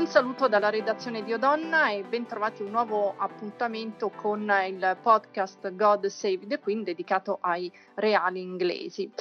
[0.00, 5.74] Un saluto dalla redazione di Odonna e bentrovati a un nuovo appuntamento con il podcast
[5.74, 9.12] God Save the Queen dedicato ai reali inglesi.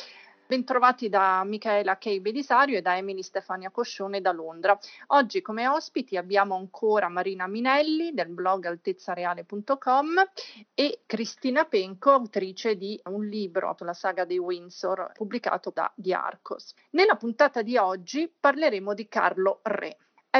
[0.48, 4.80] Bentrovati da Michaela Kay Belisario e da Emily Stefania Coscione da Londra.
[5.08, 10.30] Oggi come ospiti abbiamo ancora Marina Minelli del blog altezzareale.com
[10.74, 16.74] e Cristina Penco, autrice di un libro sulla saga dei Windsor pubblicato da Di Arcos.
[16.92, 19.98] Nella puntata di oggi parleremo di Carlo Re.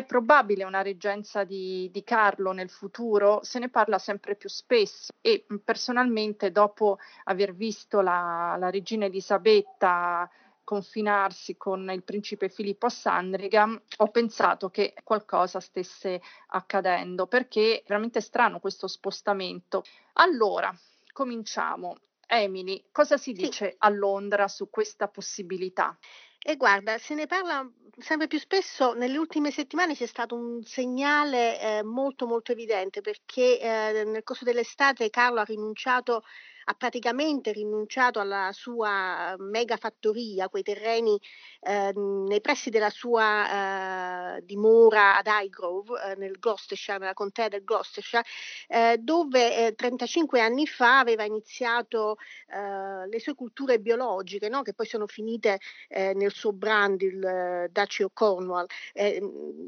[0.10, 3.42] Probabile una reggenza di, di, Carlo nel futuro?
[3.44, 10.28] Se ne parla sempre più spesso e personalmente dopo aver visto la, la regina Elisabetta
[10.64, 17.84] confinarsi con il principe Filippo a Sandringham, ho pensato che qualcosa stesse accadendo perché è
[17.86, 19.84] veramente strano questo spostamento.
[20.14, 20.76] Allora,
[21.14, 21.98] cominciamo.
[22.26, 23.76] Emily, cosa si dice sì.
[23.78, 25.96] a Londra su questa possibilità?
[26.42, 27.70] E guarda, se ne parla
[28.02, 33.60] sempre più spesso, nelle ultime settimane c'è stato un segnale eh, molto molto evidente perché
[33.60, 36.24] eh, nel corso dell'estate Carlo ha rinunciato
[36.70, 41.20] ha praticamente rinunciato alla sua mega fattoria, quei terreni
[41.62, 47.64] eh, nei pressi della sua eh, dimora ad Highgrove, eh, nel Gloucestershire, nella contea del
[47.64, 48.24] Gloucestershire,
[48.68, 52.18] eh, dove 35 eh, anni fa aveva iniziato
[52.48, 54.62] eh, le sue culture biologiche, no?
[54.62, 58.68] che poi sono finite nel suo brand, il of Cornwall.
[58.94, 59.20] È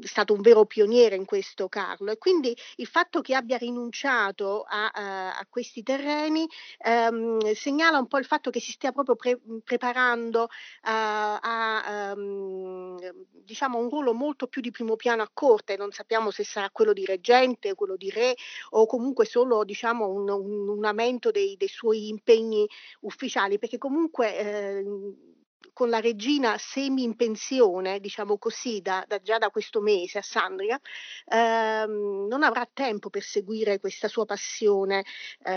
[0.02, 4.90] stato un vero pioniere in questo Carlo e quindi il fatto che abbia rinunciato a,
[4.92, 6.46] a questi terreni
[6.92, 10.48] ehm, segnala un po' il fatto che si stia proprio pre- preparando uh,
[10.82, 12.98] a um,
[13.44, 16.92] diciamo un ruolo molto più di primo piano a corte, non sappiamo se sarà quello
[16.92, 18.34] di reggente, quello di re
[18.70, 22.66] o comunque solo diciamo un, un, un aumento dei, dei, suoi impegni
[23.00, 24.84] ufficiali, perché comunque eh,
[25.72, 30.22] con la regina semi in pensione, diciamo così, da, da già da questo mese a
[30.22, 30.78] Sandria,
[31.26, 35.04] ehm, non avrà tempo per seguire questa sua passione
[35.42, 35.52] eh,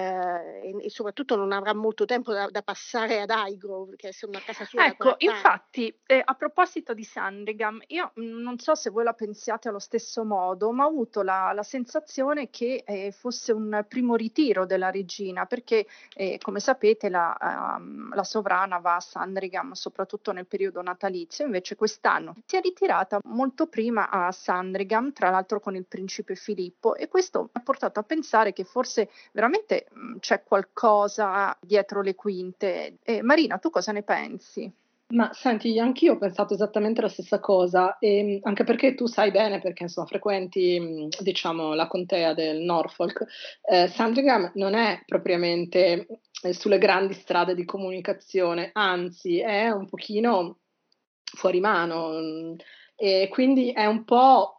[0.63, 4.39] e, e, soprattutto non avrà molto tempo da, da passare ad Highgrove, che è una
[4.39, 4.85] casa sua.
[4.85, 9.79] Ecco, infatti, eh, a proposito di Sandringham, io non so se voi la pensiate allo
[9.79, 14.91] stesso modo, ma ho avuto la, la sensazione che eh, fosse un primo ritiro della
[14.91, 17.35] regina, perché eh, come sapete la,
[17.77, 22.61] um, la sovrana va a Sandringham soprattutto soprattutto nel periodo natalizio, invece quest'anno si è
[22.61, 27.99] ritirata molto prima a Sandringham, tra l'altro con il principe Filippo, e questo ha portato
[27.99, 32.97] a pensare che forse veramente mh, c'è qualcosa dietro le quinte.
[33.03, 34.71] E Marina, tu cosa ne pensi?
[35.07, 39.61] Ma senti, anch'io ho pensato esattamente la stessa cosa, e anche perché tu sai bene,
[39.61, 43.23] perché insomma frequenti diciamo la contea del Norfolk,
[43.69, 46.19] eh, Sandringham non è propriamente eh,
[46.53, 50.59] sulle grandi strade di comunicazione, anzi è un pochino
[51.23, 52.55] fuori mano
[52.95, 54.54] e quindi è un po'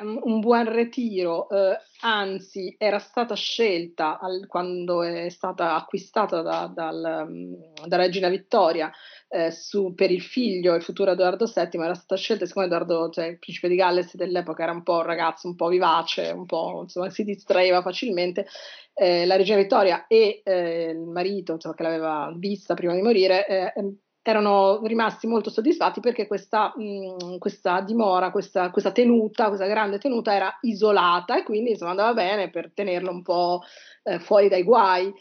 [0.00, 7.26] un buon ritiro, eh, anzi era stata scelta al, quando è stata acquistata da, dal,
[7.28, 7.54] mm,
[7.86, 8.90] da Regina Vittoria
[9.28, 13.26] eh, su, per il figlio, il futuro Edoardo VII, era stata scelta siccome Edoardo, cioè
[13.26, 16.80] il principe di Galles dell'epoca era un po' un ragazzo un po' vivace, un po'
[16.82, 18.46] insomma si distraeva facilmente,
[18.94, 23.46] eh, la Regina Vittoria e eh, il marito insomma, che l'aveva vista prima di morire
[23.46, 23.72] eh,
[24.22, 30.34] erano rimasti molto soddisfatti perché questa, mh, questa dimora, questa, questa, tenuta, questa grande tenuta
[30.34, 33.62] era isolata e quindi insomma andava bene per tenerlo un po'
[34.04, 35.12] eh, fuori dai guai.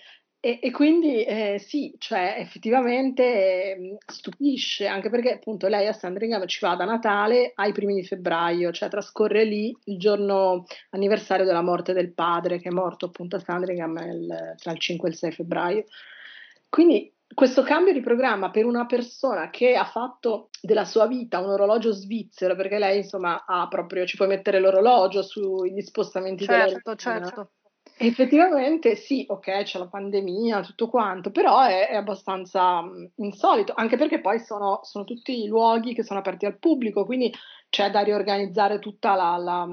[0.41, 6.45] E, e quindi eh, sì, cioè effettivamente eh, stupisce, anche perché appunto lei a Sandringham
[6.47, 11.61] ci va da Natale ai primi di febbraio, cioè trascorre lì il giorno anniversario della
[11.61, 15.17] morte del padre, che è morto appunto a Sandringham il, tra il 5 e il
[15.17, 15.83] 6 febbraio.
[16.69, 21.50] Quindi questo cambio di programma per una persona che ha fatto della sua vita un
[21.50, 27.51] orologio svizzero, perché lei insomma ha proprio, ci puoi mettere l'orologio sugli spostamenti certo, certo.
[28.01, 33.97] Effettivamente sì, ok, c'è la pandemia, tutto quanto, però è, è abbastanza mh, insolito, anche
[33.97, 37.34] perché poi sono, sono, tutti luoghi che sono aperti al pubblico, quindi
[37.67, 39.67] c'è da riorganizzare tutta la, la,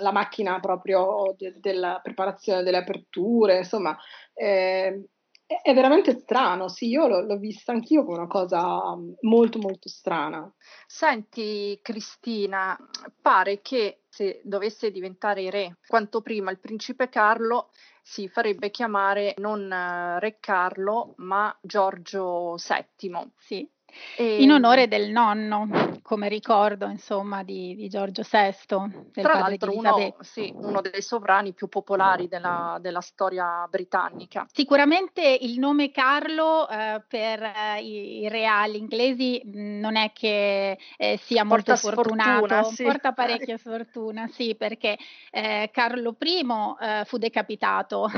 [0.00, 3.96] la macchina proprio de, della preparazione delle aperture, insomma,
[4.32, 5.08] eh,
[5.46, 10.52] è veramente strano, sì, io l'ho, l'ho, vista anch'io come una cosa molto molto strana.
[10.86, 12.76] Senti Cristina,
[13.20, 17.70] pare che se dovesse diventare re quanto prima il principe Carlo
[18.02, 23.32] si farebbe chiamare non eh, re Carlo ma Giorgio VII.
[23.36, 23.68] Sì.
[24.16, 24.42] E...
[24.42, 30.16] In onore del nonno, come ricordo insomma di, di Giorgio VI, del Tra l'altro uno,
[30.20, 34.46] sì, uno, dei sovrani più popolari della, della storia britannica.
[34.52, 41.18] Sicuramente il nome Carlo eh, per eh, i, reali inglesi mm, non è che eh,
[41.22, 42.82] sia molto porta fortunato, sfortuna, sì.
[42.84, 44.96] porta parecchia sfortuna, sì, perché
[45.30, 46.46] eh, Carlo I
[46.80, 48.10] eh, fu decapitato,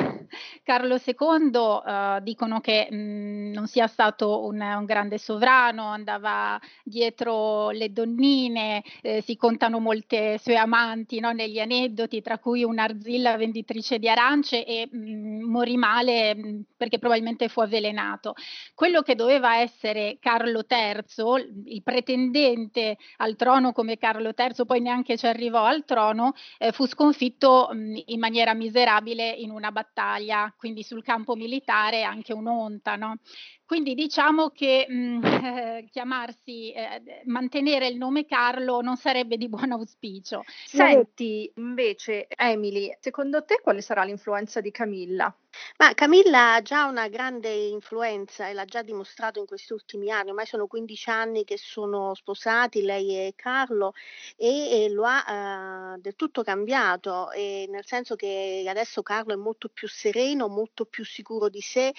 [0.63, 6.61] Carlo II eh, dicono che mh, mm, non sia stato un, un, grande sovrano, andava
[6.83, 8.83] dietro le donnine,
[9.23, 14.89] si contano molte sue amanti no, negli aneddoti, tra cui un'arzilla venditrice di arance e
[14.91, 18.35] mh, mm, morì male mh, mm, perché probabilmente fu avvelenato.
[18.75, 25.17] Quello che doveva essere Carlo III, il pretendente al trono come Carlo III, poi neanche
[25.17, 30.83] ci arrivò al trono, eh, fu sconfitto mh, in maniera miserabile in una battaglia, quindi
[30.83, 32.97] sul campo militare anche un'onta.
[32.97, 33.19] No?
[33.69, 39.73] Quindi diciamo che mh, eh, chiamarsi, eh, mantenere il nome Carlo non sarebbe di buon
[39.73, 40.43] auspicio.
[40.65, 45.31] Senti, invece, Emily, secondo te quale sarà l'influenza di Camilla?
[45.79, 50.29] Ma Camilla ha già una grande influenza e l'ha già dimostrato in questi ultimi anni,
[50.31, 53.93] ormai sono 15 anni che sono sposati, lei e Carlo,
[54.37, 59.69] e, e lo ha uh, del tutto cambiato, nel senso che adesso Carlo è molto
[59.69, 61.93] più sereno, molto più sicuro di sé,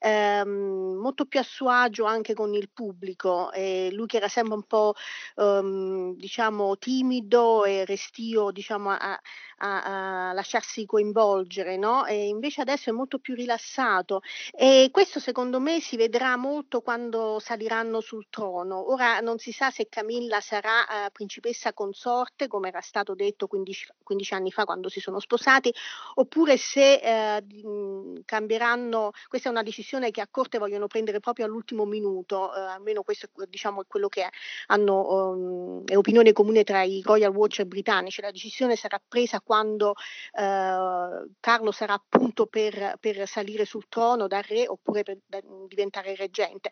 [0.00, 4.54] ehm, molto più a suo agio anche con il pubblico, e lui che era sempre
[4.54, 4.94] un po'
[5.36, 9.18] um, diciamo timido e restio diciamo, a,
[9.58, 12.04] a, a lasciarsi coinvolgere, no?
[12.06, 14.20] E invece adesso è molto più rilassato
[14.52, 18.92] e questo secondo me si vedrà molto quando saliranno sul trono.
[18.92, 23.94] Ora non si sa se Camilla sarà uh, principessa consorte, come era stato detto 15,
[24.02, 25.72] 15, anni fa quando si sono sposati,
[26.14, 31.84] oppure se uh, cambieranno, questa è una decisione che a corte vogliono prendere proprio all'ultimo
[31.84, 34.28] minuto, uh, almeno questo diciamo, è quello che
[34.66, 39.94] hanno, um, è opinione comune tra i Royal Watcher britannici, la decisione sarà presa quando
[40.32, 46.14] eh, Carlo sarà appunto per, per, salire sul trono da re oppure per da, diventare
[46.14, 46.70] reggente.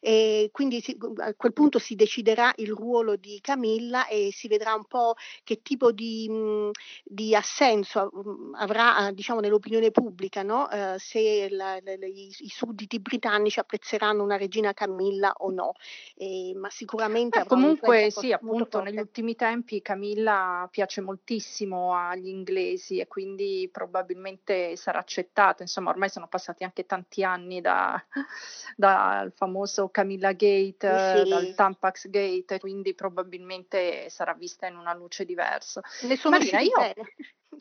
[0.00, 4.74] E quindi si, a quel punto si deciderà il ruolo di Camilla e si vedrà
[4.74, 5.14] un po'
[5.44, 6.70] che tipo di, mh,
[7.04, 10.70] di assenso mh, avrà diciamo, nell'opinione pubblica, no?
[10.70, 15.72] eh, se la, la, i, i, sudditi britannici apprezzeranno una regina Camilla o no.
[16.16, 17.40] E, ma sicuramente...
[17.40, 24.76] Eh, comunque sì, appunto negli ultimi tempi Camilla piace moltissimo agli inglesi e quindi probabilmente
[24.76, 25.55] sarà accettata.
[25.62, 28.02] Insomma, ormai sono passati anche tanti anni da,
[28.76, 31.28] dal famoso Camilla Gate, sì.
[31.28, 35.82] dal Tampax Gate, quindi probabilmente sarà vista in una luce diversa.
[36.02, 36.78] Ne sono Marina, io...
[36.78, 36.94] Bene.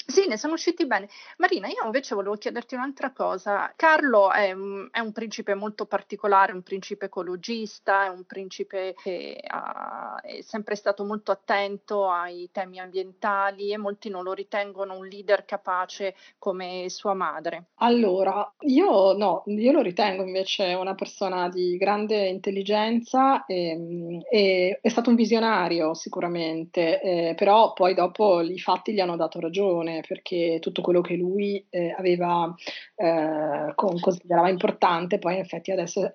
[0.05, 1.09] Sì, ne sono usciti bene.
[1.37, 3.71] Marina, io invece volevo chiederti un'altra cosa.
[3.75, 4.53] Carlo è
[4.91, 10.75] è un principe molto particolare, un principe ecologista, è un principe che ha, è sempre
[10.75, 16.85] stato molto attento ai temi ambientali e molti non lo ritengono un leader capace come
[16.89, 17.65] sua madre.
[17.75, 24.89] Allora, io no, io lo ritengo invece una persona di grande intelligenza e, e è
[24.89, 30.01] stato un visionario sicuramente, eh, però poi dopo i fatti gli hanno dato ragione attenzione
[30.07, 32.53] perché tutto quello che lui eh, aveva
[32.95, 36.09] eh, con, considerava importante poi in effetti adesso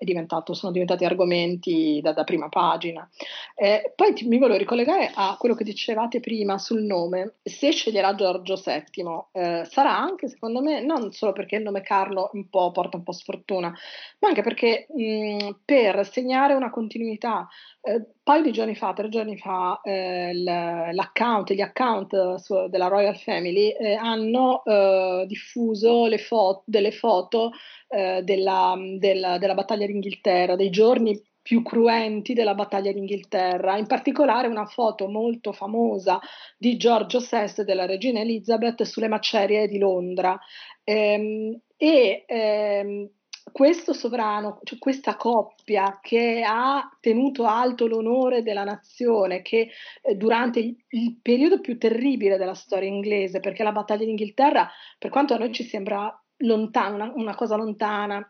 [0.53, 3.07] sono diventati argomenti da, da prima pagina.
[3.55, 7.35] Eh, poi ti, mi volevo ricollegare a quello che dicevate prima sul nome.
[7.43, 12.29] Se sceglierà Giorgio VII eh, sarà anche secondo me non solo perché il nome Carlo
[12.33, 13.73] un po' porta un po' sfortuna,
[14.19, 17.47] ma anche perché mh, per segnare una continuità
[17.81, 22.87] eh, un paio di giorni fa, tre giorni fa, eh, l'account, gli account su, della
[22.87, 27.51] Royal Family eh, hanno eh, diffuso fo- delle foto
[27.87, 34.47] eh, della, della, della battaglia d'Inghilterra, dei giorni più cruenti della battaglia d'Inghilterra, in particolare
[34.47, 36.19] una foto molto famosa
[36.57, 40.39] di Giorgio VI e della regina Elizabeth sulle macerie di Londra.
[40.83, 43.09] Ehm, e ehm,
[43.51, 49.69] questo sovrano, cioè questa coppia che ha tenuto alto l'onore della nazione, che
[50.01, 55.09] eh, durante il, il, periodo più terribile della storia inglese, perché la battaglia d'Inghilterra, per
[55.09, 58.25] quanto a noi ci sembra lontana, una, una cosa lontana,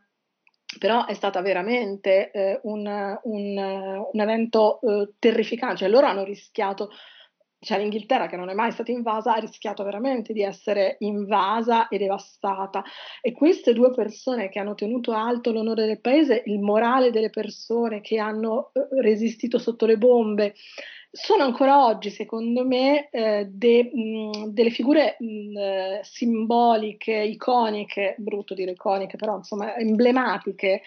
[0.78, 2.86] però è stata veramente eh, un,
[3.24, 3.58] un,
[4.14, 6.90] un, evento eh, terrificante, cioè loro hanno rischiato
[7.64, 12.00] cioè l'Inghilterra che non è mai stata invasa ha rischiato veramente di essere invasa e
[12.00, 12.84] devastata.
[13.22, 18.02] E queste due persone che hanno tenuto alto l'onore del paese, il morale delle persone
[18.02, 20.56] che hanno eh, resistito sotto le bombe,
[21.12, 28.54] sono ancora oggi, secondo me, eh, de, mh, delle figure mh, eh, simboliche, iconiche, brutto
[28.54, 30.82] dire iconiche, però insomma emblematiche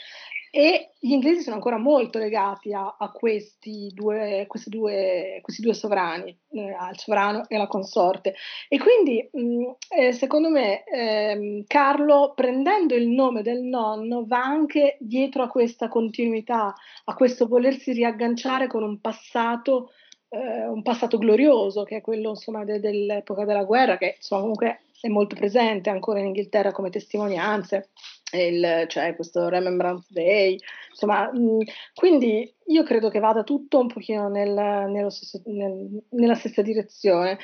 [0.57, 5.75] e gli inglesi sono ancora molto legati a, a questi, due, questi, due, questi, due,
[5.75, 8.37] sovrani, eh, al sovrano e alla consorte.
[8.69, 14.97] E quindi, mh, eh, secondo me, eh, Carlo, prendendo il nome del nonno, va anche
[15.00, 16.73] dietro a questa continuità,
[17.04, 19.90] a questo volersi riagganciare con un passato
[20.35, 24.81] eh, un passato glorioso, che è quello insomma, de- dell'epoca della guerra, che insomma, comunque
[25.00, 27.91] è molto presente ancora in Inghilterra come testimonianze
[28.33, 30.59] il, cioè questo Remembrance Day,
[30.91, 31.62] insomma, mh,
[31.95, 37.38] quindi io credo che vada tutto un pochino nel, stesso, nel, nella stessa direzione.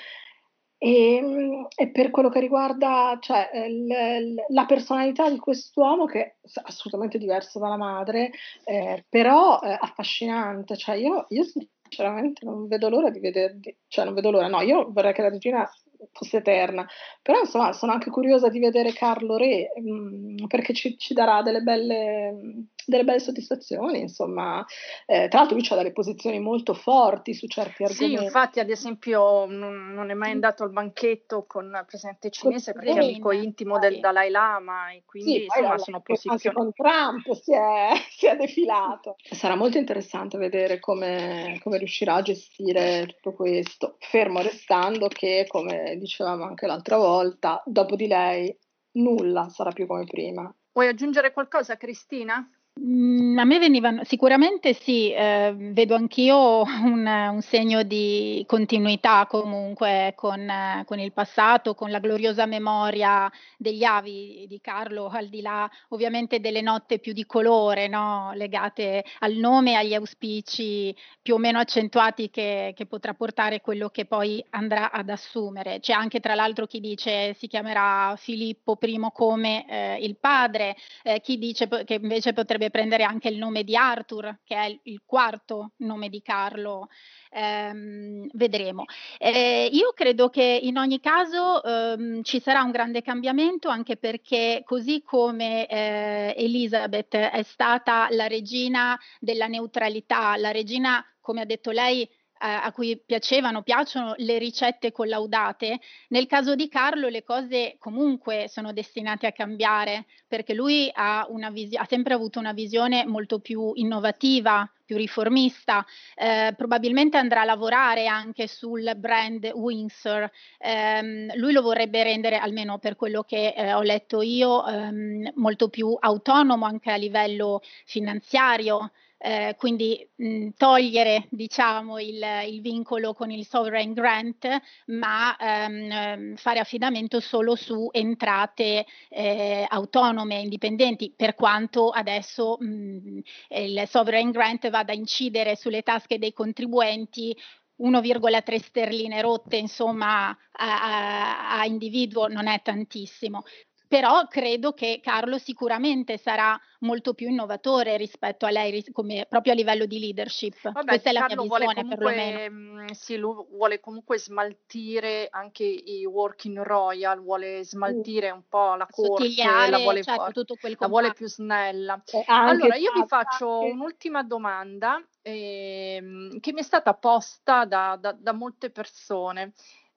[0.83, 7.19] E, e, per quello che riguarda cioè, l, la personalità di quest'uomo, che è assolutamente
[7.19, 8.31] diverso dalla madre,
[8.65, 10.79] eh, però eh, affascinante.
[10.79, 11.45] Cioè, io, io,
[11.91, 15.29] sinceramente non vedo l'ora di vederli, cioè non vedo l'ora, no, io vorrei che la
[15.29, 15.69] regina
[16.13, 16.87] fosse eterna.
[17.23, 21.43] Però insomma sono anche curiosa di vedere Carlo Re mh, mm, perché ci, ci, darà
[21.43, 24.01] delle belle, delle belle soddisfazioni.
[24.01, 24.65] Insomma,
[25.07, 28.17] eh, tra l'altro lui ha delle posizioni molto forti su certi argomenti.
[28.17, 32.73] Sì, infatti, ad esempio, non, non è mai andato al banchetto con il presidente cinese
[32.73, 36.39] perché è amico intimo del Dalai Lama e quindi sì, insomma sono posizioni.
[36.43, 39.17] Anche con Trump si è, si è defilato.
[39.31, 45.90] Sarà molto interessante vedere come, come riuscirà a gestire tutto questo, fermo restando che, come
[45.97, 48.57] dicevamo anche l'altra volta, dopo di lei
[48.93, 50.53] nulla sarà più come prima.
[50.73, 52.49] Vuoi aggiungere qualcosa, Cristina?
[52.83, 60.15] Mm, a me venivano sicuramente sì, eh, vedo anch'io un, un, segno di continuità comunque
[60.17, 65.43] con, eh, con, il passato, con la gloriosa memoria degli avi di Carlo, al di
[65.43, 68.33] là ovviamente delle notte più di colore, no?
[68.35, 73.91] legate al nome e agli auspici più o meno accentuati che, che, potrà portare quello
[73.91, 75.81] che poi andrà ad assumere.
[75.81, 81.21] C'è anche tra l'altro chi dice si chiamerà Filippo I come eh, il padre, eh,
[81.21, 85.73] chi dice che invece potrebbe prendere anche il nome di Arthur, che è il quarto
[85.79, 86.89] nome di Carlo.
[87.31, 88.85] Eh, vedremo.
[89.19, 94.63] Eh, io credo che in ogni caso ehm, ci sarà un grande cambiamento anche perché
[94.65, 101.71] così come eh, Elizabeth è stata la regina della neutralità, la regina, come ha detto
[101.71, 102.09] lei,
[102.47, 105.79] a cui piacevano, piacciono le ricette collaudate,
[106.09, 111.77] nel caso di Carlo le cose comunque sono destinate a cambiare perché lui ha, vis-
[111.77, 118.07] ha sempre avuto una visione molto più innovativa, più riformista, eh, probabilmente andrà a lavorare
[118.07, 120.29] anche sul brand Windsor,
[120.59, 125.69] eh, lui lo vorrebbe rendere, almeno per quello che eh, ho letto io, ehm, molto
[125.69, 128.91] più autonomo anche a livello finanziario
[129.23, 134.49] eh, quindi mh, togliere diciamo, il, il, vincolo con il sovereign grant,
[134.87, 143.19] ma ehm, ehm, fare affidamento solo su entrate eh, autonome, indipendenti, per quanto adesso mh,
[143.49, 147.37] il sovereign grant vada a incidere sulle tasche dei contribuenti
[147.83, 153.45] 1,3 sterline rotte, insomma, a, a, a, individuo non è tantissimo
[153.91, 159.57] però credo che Carlo sicuramente sarà molto più innovatore rispetto a lei come, proprio a
[159.57, 160.71] livello di leadership.
[160.71, 162.51] Vabbè, Questa è la Carlo mia visione comunque, perlomeno.
[162.51, 168.87] Mm, sì, lui vuole comunque smaltire anche i working royal, vuole smaltire un po' la
[168.89, 169.29] corte,
[169.69, 172.01] la vuole, certo, tutto quel la vuole più snella.
[172.13, 173.73] Eh, allora, io vi faccio anche...
[173.73, 179.53] un'ultima domanda eh, che mi è stata posta da, da, da molte persone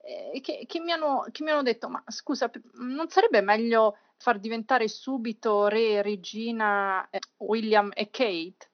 [0.06, 4.38] eh, che, che, mi hanno, che mi hanno detto, ma scusa, non sarebbe meglio far
[4.40, 8.72] diventare subito re, regina eh, William e Kate?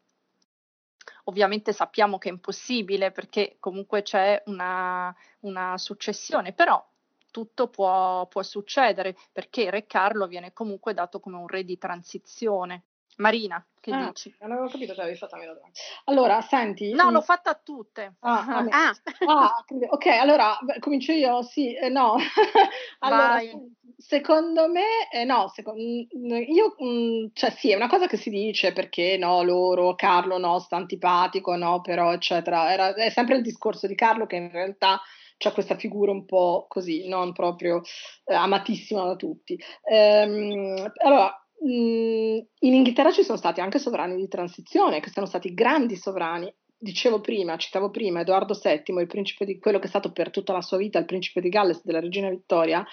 [1.26, 6.84] Ovviamente sappiamo che è impossibile perché comunque c'è una, una successione, però
[7.30, 12.86] tutto può, può, succedere perché Re Carlo viene comunque dato come un re di transizione.
[13.18, 14.36] Marina, che ah, dici?
[14.40, 15.78] Non avevo capito se avevi fatto meno domande.
[16.06, 16.92] Allora, senti.
[16.94, 18.16] No, l'ho fatta a tutte.
[18.20, 18.96] Ah, ah.
[19.26, 21.42] ah ok, allora comincio io.
[21.42, 22.16] Sì, eh, no.
[23.00, 23.40] allora,
[23.98, 28.30] secondo me, eh, no, secondo, io, mh, mm, cioè sì, è una cosa che si
[28.30, 32.72] dice perché no, loro, Carlo no, sta antipatico, no, però, eccetera.
[32.72, 35.02] Era, è sempre il discorso di Carlo che in realtà
[35.40, 37.82] c'è questa figura un po' così, non proprio
[38.26, 39.58] eh, amatissima da tutti.
[39.84, 45.96] Ehm, allora, in Inghilterra ci sono stati anche sovrani di transizione, che sono stati grandi
[45.96, 46.54] sovrani.
[46.82, 50.54] Dicevo prima, citavo prima Edoardo VII, il principe di quello che è stato per tutta
[50.54, 52.86] la sua vita il principe di Galles della regina Vittoria,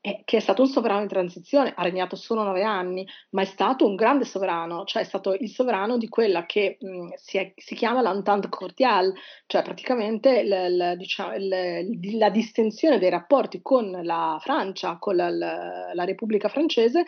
[0.00, 3.44] eh, che è stato un sovrano di transizione, ha regnato solo nove anni, ma è
[3.44, 7.52] stato un grande sovrano, cioè è stato il sovrano di quella che mh, si, è,
[7.54, 9.12] si, chiama l'entente cordiale,
[9.46, 15.30] cioè praticamente l, l, diciamo, l, la distensione dei rapporti con la Francia, con la,
[15.30, 17.04] la Repubblica francese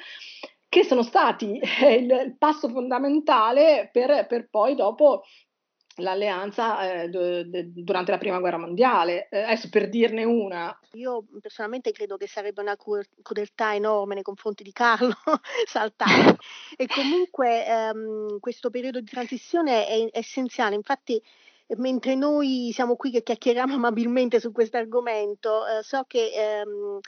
[0.70, 5.24] che sono stati eh, il, passo fondamentale per, per poi dopo
[5.96, 9.28] l'alleanza eh, d- d- durante la prima guerra mondiale.
[9.28, 10.78] Eh, adesso per dirne una.
[10.92, 15.12] Io personalmente credo che sarebbe una cru- crudeltà enorme nei confronti di Carlo
[15.66, 16.36] saltare
[16.76, 21.20] e comunque ehm, questo periodo di transizione è, è essenziale, infatti
[21.76, 27.00] mentre noi siamo qui che chiacchieriamo amabilmente su questo argomento, eh, so che ehm,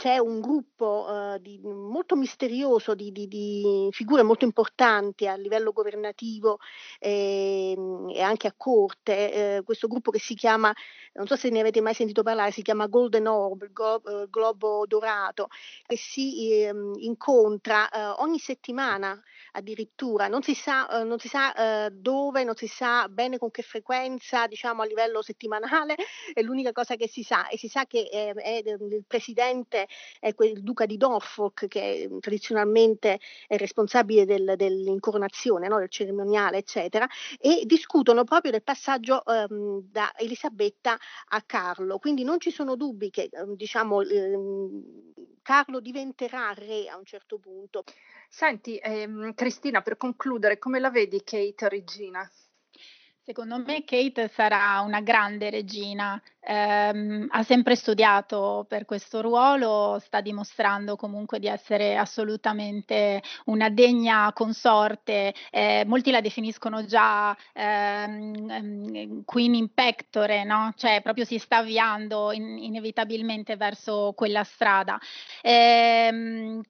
[0.00, 5.72] c'è un gruppo eh, di, molto misterioso di, di, di, figure molto importanti a livello
[5.72, 6.58] governativo
[6.98, 7.76] eh,
[8.10, 10.72] e anche a corte, eh, questo gruppo che si chiama,
[11.12, 14.86] non so se ne avete mai sentito parlare, si chiama Golden Orb, Glo- eh, Globo
[14.86, 15.48] Dorato,
[15.86, 21.90] che si ehm, incontra eh, ogni settimana addirittura, non si sa, eh, non si sa
[21.92, 25.94] dove, non si sa bene con che frequenza, diciamo a livello settimanale,
[26.32, 27.48] è l'unica cosa che si sa.
[27.48, 33.20] E si sa che è il presidente è il duca di Norfolk che mm, tradizionalmente
[33.46, 35.78] è responsabile del, dell'incoronazione, no?
[35.78, 37.06] del cerimoniale, eccetera,
[37.38, 40.96] e discutono proprio del passaggio um, da Elisabetta
[41.28, 41.98] a Carlo.
[41.98, 44.82] Quindi non ci sono dubbi che um, diciamo, um,
[45.42, 47.84] Carlo diventerà re a un certo punto.
[48.28, 52.30] Senti, ehm, Cristina, per concludere, come la vedi Kate Regina?
[53.22, 60.20] Secondo me Kate sarà una grande regina, ehm, ha sempre studiato per questo ruolo, sta
[60.20, 69.54] dimostrando comunque di essere assolutamente una degna consorte, eh, molti la definiscono già ehm, Queen
[69.54, 70.72] in pectore, no?
[70.76, 74.98] cioè proprio si sta avviando in, inevitabilmente verso quella strada.
[75.42, 76.60] Ehm,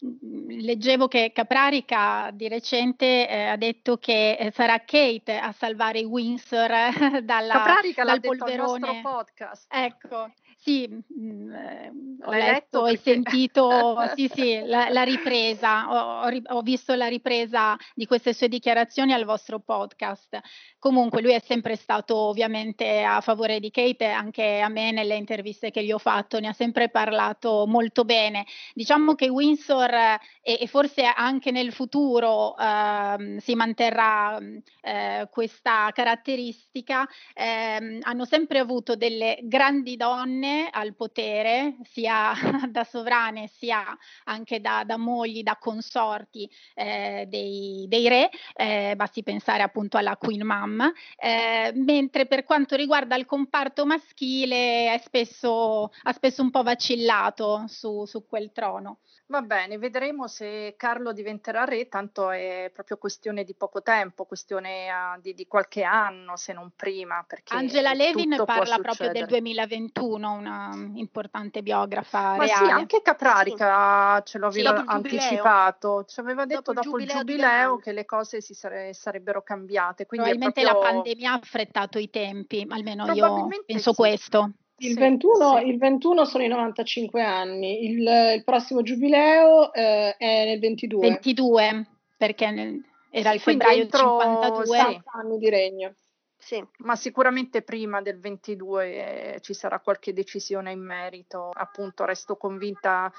[0.49, 6.04] leggevo che Caprarica di recente eh, ha detto che eh, sarà Kate a salvare i
[6.50, 9.00] Windsor dalla, Caprarica dal polverone.
[9.02, 9.66] podcast.
[9.73, 15.88] Ecco, sì, mh, mm, eh, ho letto, letto e sentito sì, sì, la, la ripresa,
[15.88, 20.38] ho, ho, ho, visto la ripresa di queste sue dichiarazioni al vostro podcast.
[20.79, 25.71] Comunque lui è sempre stato ovviamente a favore di Kate, anche a me nelle interviste
[25.71, 28.45] che gli ho fatto ne ha sempre parlato molto bene.
[28.75, 34.38] Diciamo che Windsor e, e forse anche nel futuro eh, si manterrà
[34.83, 42.33] eh, questa caratteristica, eh, hanno sempre avuto delle grandi donne al potere, sia
[42.68, 43.85] da sovrane sia
[44.24, 50.16] anche da, da mogli, da consorti eh, dei, dei, re, eh, basti pensare appunto alla
[50.16, 56.62] Queen Mum, eh, mentre per quanto riguarda il comparto maschile spesso, ha spesso un po'
[56.62, 58.98] vacillato su, su quel trono.
[59.31, 64.88] Va bene, vedremo se Carlo diventerà re, tanto è proprio questione di poco tempo, questione
[64.90, 67.24] uh, di, di, qualche anno, se non prima.
[67.51, 72.66] Angela Levin parla proprio del 2021, una importante biografa Ma reale.
[72.66, 74.33] sì, anche Caprarica sì.
[74.33, 78.05] ce lo aveva sì, anticipato, ci aveva detto dopo, dopo il giubileo, giubileo che le
[78.05, 80.07] cose si sare- sarebbero cambiate.
[80.07, 80.83] Probabilmente proprio...
[80.83, 83.96] la pandemia ha affrettato i tempi, almeno io penso sì.
[83.96, 84.53] questo.
[84.79, 85.66] Il, sì, 21, sì.
[85.66, 88.00] il, 21, sono i 95 anni, il,
[88.37, 91.00] il prossimo giubileo eh, è nel 22.
[91.00, 94.79] 22, perché nel, era il febbraio entro, 52.
[94.79, 95.00] Sì.
[95.12, 95.94] anni di regno.
[96.40, 101.50] Sì, ma sicuramente prima del 22 eh, ci sarà qualche decisione in merito.
[101.53, 103.12] Appunto, resto convinta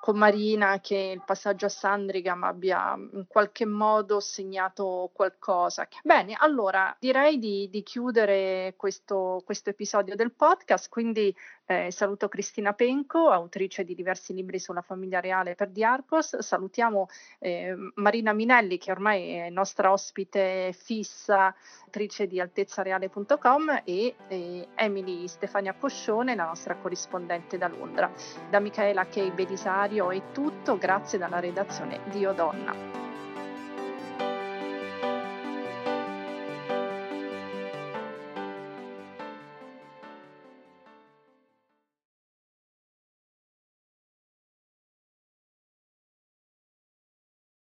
[0.00, 5.88] con Marina che il passaggio a Sandrigam abbia in qualche modo segnato qualcosa.
[6.04, 11.34] Bene, allora direi di, di chiudere questo, questo, episodio del podcast, quindi
[11.70, 17.74] eh, saluto Cristina Penco, autrice di diversi libri sulla famiglia reale per Diarcos, salutiamo eh,
[17.96, 21.54] Marina Minelli che ormai è nostra ospite fissa,
[21.84, 28.10] autrice di altezzareale.com e eh, Emily Stefania Coscione, la nostra corrispondente da Londra.
[28.48, 29.30] Da Michaela K.
[29.32, 33.07] Belisario è tutto, grazie dalla redazione di Odonna.